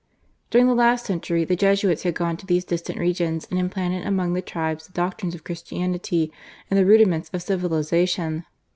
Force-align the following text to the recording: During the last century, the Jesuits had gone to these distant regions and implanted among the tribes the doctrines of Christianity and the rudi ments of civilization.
During 0.49 0.65
the 0.65 0.73
last 0.73 1.05
century, 1.05 1.45
the 1.45 1.55
Jesuits 1.55 2.01
had 2.01 2.15
gone 2.15 2.35
to 2.37 2.45
these 2.47 2.65
distant 2.65 2.97
regions 2.97 3.47
and 3.51 3.59
implanted 3.59 4.03
among 4.03 4.33
the 4.33 4.41
tribes 4.41 4.87
the 4.87 4.93
doctrines 4.93 5.35
of 5.35 5.43
Christianity 5.43 6.33
and 6.71 6.79
the 6.79 6.87
rudi 6.87 7.05
ments 7.05 7.29
of 7.31 7.43
civilization. 7.43 8.47